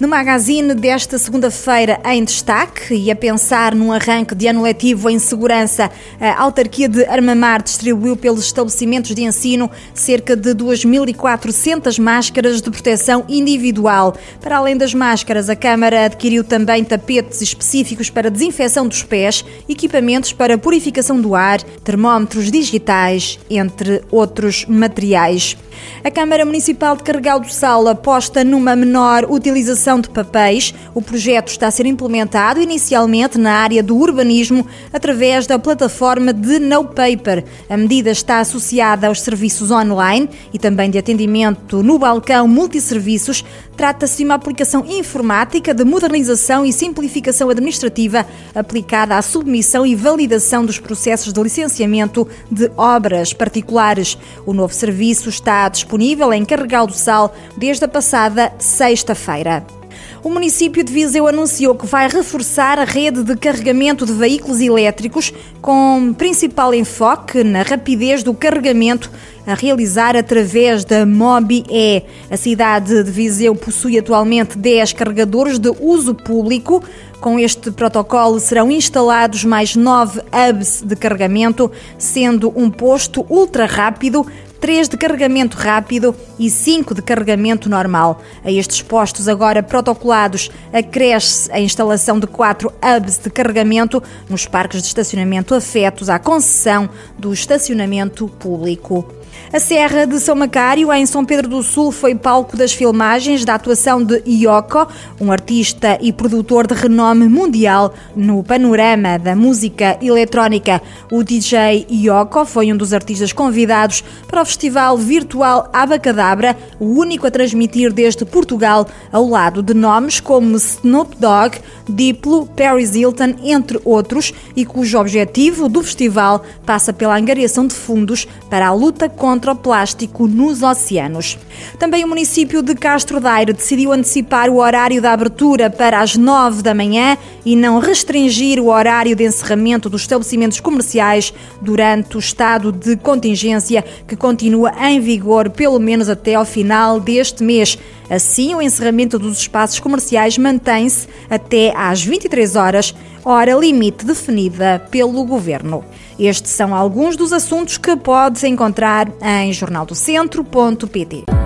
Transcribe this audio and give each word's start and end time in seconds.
No 0.00 0.08
magazine 0.08 0.72
desta 0.72 1.18
segunda-feira 1.18 2.00
em 2.06 2.24
destaque 2.24 2.94
e 2.94 3.10
a 3.10 3.14
pensar 3.14 3.74
num 3.74 3.92
arranque 3.92 4.34
de 4.34 4.46
ano 4.46 4.62
letivo 4.62 5.10
em 5.10 5.18
segurança, 5.18 5.90
a 6.18 6.40
autarquia 6.42 6.88
de 6.88 7.04
Armamar 7.04 7.62
distribuiu 7.62 8.16
pelos 8.16 8.46
estabelecimentos 8.46 9.14
de 9.14 9.24
ensino 9.24 9.70
cerca 9.92 10.34
de 10.34 10.54
2.400 10.54 12.00
máscaras 12.00 12.62
de 12.62 12.70
proteção 12.70 13.26
individual. 13.28 14.16
Para 14.40 14.56
além 14.56 14.74
das 14.74 14.94
máscaras, 14.94 15.50
a 15.50 15.54
Câmara 15.54 16.06
adquiriu 16.06 16.42
também 16.42 16.82
tapetes 16.82 17.42
específicos 17.42 18.08
para 18.08 18.30
desinfecção 18.30 18.88
dos 18.88 19.02
pés, 19.02 19.44
equipamentos 19.68 20.32
para 20.32 20.56
purificação 20.56 21.20
do 21.20 21.34
ar, 21.34 21.60
termómetros 21.84 22.50
digitais, 22.50 23.38
entre 23.50 24.02
outros 24.10 24.64
materiais. 24.64 25.58
A 26.02 26.10
Câmara 26.10 26.44
Municipal 26.44 26.96
de 26.96 27.02
Carregal 27.02 27.40
do 27.40 27.50
Sal 27.50 27.86
aposta 27.88 28.44
numa 28.44 28.74
menor 28.76 29.26
utilização 29.30 29.89
de 29.98 30.10
papéis. 30.10 30.74
O 30.94 31.00
projeto 31.00 31.48
está 31.48 31.68
a 31.68 31.70
ser 31.70 31.86
implementado 31.86 32.60
inicialmente 32.60 33.38
na 33.38 33.54
área 33.54 33.82
do 33.82 33.96
urbanismo 33.96 34.66
através 34.92 35.46
da 35.46 35.58
plataforma 35.58 36.34
de 36.34 36.58
No 36.58 36.84
Paper. 36.84 37.44
A 37.68 37.76
medida 37.78 38.10
está 38.10 38.40
associada 38.40 39.06
aos 39.06 39.22
serviços 39.22 39.70
online 39.70 40.28
e 40.52 40.58
também 40.58 40.90
de 40.90 40.98
atendimento 40.98 41.82
no 41.82 41.98
balcão 41.98 42.46
multisserviços. 42.46 43.42
Trata-se 43.76 44.18
de 44.18 44.24
uma 44.24 44.34
aplicação 44.34 44.84
informática 44.86 45.72
de 45.72 45.84
modernização 45.84 46.66
e 46.66 46.72
simplificação 46.72 47.48
administrativa 47.48 48.26
aplicada 48.54 49.16
à 49.16 49.22
submissão 49.22 49.86
e 49.86 49.94
validação 49.94 50.66
dos 50.66 50.78
processos 50.78 51.32
de 51.32 51.42
licenciamento 51.42 52.28
de 52.50 52.70
obras 52.76 53.32
particulares. 53.32 54.18
O 54.44 54.52
novo 54.52 54.74
serviço 54.74 55.30
está 55.30 55.66
disponível 55.68 56.32
em 56.32 56.44
Carregal 56.44 56.86
do 56.86 56.92
Sal 56.92 57.34
desde 57.56 57.84
a 57.84 57.88
passada 57.88 58.52
sexta-feira. 58.58 59.79
O 60.22 60.28
município 60.28 60.84
de 60.84 60.92
Viseu 60.92 61.26
anunciou 61.26 61.74
que 61.74 61.86
vai 61.86 62.06
reforçar 62.06 62.78
a 62.78 62.84
rede 62.84 63.22
de 63.22 63.34
carregamento 63.36 64.04
de 64.04 64.12
veículos 64.12 64.60
elétricos, 64.60 65.32
com 65.62 66.12
principal 66.12 66.74
enfoque 66.74 67.42
na 67.42 67.62
rapidez 67.62 68.22
do 68.22 68.34
carregamento 68.34 69.10
a 69.46 69.54
realizar 69.54 70.14
através 70.18 70.84
da 70.84 71.06
MobiE. 71.06 72.04
A 72.30 72.36
cidade 72.36 73.02
de 73.02 73.10
Viseu 73.10 73.54
possui 73.54 73.98
atualmente 73.98 74.58
10 74.58 74.92
carregadores 74.92 75.58
de 75.58 75.70
uso 75.80 76.14
público. 76.14 76.84
Com 77.18 77.38
este 77.38 77.70
protocolo 77.70 78.38
serão 78.40 78.70
instalados 78.70 79.42
mais 79.44 79.74
nove 79.74 80.20
hubs 80.20 80.82
de 80.82 80.96
carregamento, 80.96 81.72
sendo 81.96 82.52
um 82.54 82.70
posto 82.70 83.24
ultra 83.30 83.64
rápido 83.64 84.26
3 84.60 84.88
de 84.88 84.96
carregamento 84.98 85.56
rápido 85.56 86.14
e 86.38 86.50
5 86.50 86.94
de 86.94 87.00
carregamento 87.00 87.68
normal. 87.68 88.22
A 88.44 88.50
estes 88.50 88.82
postos 88.82 89.26
agora 89.26 89.62
protocolados 89.62 90.50
acresce 90.72 91.50
a 91.50 91.58
instalação 91.58 92.20
de 92.20 92.26
4 92.26 92.70
hubs 92.70 93.18
de 93.18 93.30
carregamento 93.30 94.02
nos 94.28 94.46
parques 94.46 94.82
de 94.82 94.88
estacionamento 94.88 95.54
afetos 95.54 96.10
à 96.10 96.18
concessão 96.18 96.90
do 97.18 97.32
estacionamento 97.32 98.28
público. 98.28 99.19
A 99.52 99.58
Serra 99.58 100.06
de 100.06 100.20
São 100.20 100.36
Macário, 100.36 100.92
em 100.92 101.04
São 101.04 101.24
Pedro 101.24 101.48
do 101.48 101.60
Sul, 101.60 101.90
foi 101.90 102.14
palco 102.14 102.56
das 102.56 102.72
filmagens 102.72 103.44
da 103.44 103.56
atuação 103.56 104.00
de 104.00 104.22
Ioko, 104.24 104.86
um 105.20 105.32
artista 105.32 105.98
e 106.00 106.12
produtor 106.12 106.68
de 106.68 106.74
renome 106.74 107.26
mundial 107.28 107.92
no 108.14 108.44
panorama 108.44 109.18
da 109.18 109.34
música 109.34 109.98
eletrónica. 110.00 110.80
O 111.10 111.24
DJ 111.24 111.84
Ioko 111.90 112.44
foi 112.44 112.72
um 112.72 112.76
dos 112.76 112.92
artistas 112.92 113.32
convidados 113.32 114.04
para 114.28 114.40
o 114.40 114.44
festival 114.44 114.96
virtual 114.96 115.68
Abacadabra, 115.72 116.56
o 116.78 116.84
único 116.84 117.26
a 117.26 117.30
transmitir 117.32 117.92
desde 117.92 118.24
Portugal, 118.24 118.86
ao 119.10 119.28
lado 119.28 119.64
de 119.64 119.74
nomes 119.74 120.20
como 120.20 120.56
Snoop 120.58 121.16
Dogg, 121.18 121.58
Diplo, 121.88 122.46
Paris 122.46 122.94
Hilton, 122.94 123.34
entre 123.42 123.80
outros, 123.84 124.32
e 124.54 124.64
cujo 124.64 124.96
objetivo 124.96 125.68
do 125.68 125.82
festival 125.82 126.44
passa 126.64 126.92
pela 126.92 127.18
angariação 127.18 127.66
de 127.66 127.74
fundos 127.74 128.28
para 128.48 128.68
a 128.68 128.72
luta 128.72 129.08
contra 129.08 129.29
contra 129.30 129.52
o 129.52 129.56
plástico 129.56 130.26
nos 130.26 130.60
oceanos. 130.60 131.38
Também 131.78 132.02
o 132.02 132.08
município 132.08 132.62
de 132.62 132.74
Castro 132.74 133.20
Daire 133.20 133.52
decidiu 133.52 133.92
antecipar 133.92 134.50
o 134.50 134.56
horário 134.56 135.00
da 135.00 135.12
abertura 135.12 135.70
para 135.70 136.00
as 136.00 136.16
9 136.16 136.62
da 136.62 136.74
manhã 136.74 137.16
e 137.44 137.54
não 137.54 137.78
restringir 137.78 138.58
o 138.58 138.66
horário 138.66 139.14
de 139.14 139.22
encerramento 139.22 139.88
dos 139.88 140.00
estabelecimentos 140.00 140.58
comerciais 140.58 141.32
durante 141.62 142.16
o 142.16 142.18
estado 142.18 142.72
de 142.72 142.96
contingência 142.96 143.84
que 144.08 144.16
continua 144.16 144.72
em 144.88 144.98
vigor 144.98 145.48
pelo 145.48 145.78
menos 145.78 146.08
até 146.08 146.34
ao 146.34 146.44
final 146.44 146.98
deste 146.98 147.44
mês. 147.44 147.78
Assim, 148.10 148.52
o 148.56 148.60
encerramento 148.60 149.16
dos 149.16 149.38
espaços 149.38 149.78
comerciais 149.78 150.36
mantém-se 150.36 151.06
até 151.30 151.72
às 151.76 152.02
23 152.02 152.56
horas, 152.56 152.92
hora 153.24 153.52
limite 153.52 154.04
definida 154.04 154.84
pelo 154.90 155.24
governo. 155.24 155.84
Estes 156.20 156.52
são 156.52 156.74
alguns 156.74 157.16
dos 157.16 157.32
assuntos 157.32 157.78
que 157.78 157.96
podes 157.96 158.44
encontrar 158.44 159.10
em 159.22 159.50
jornaldocentro.pt. 159.54 161.39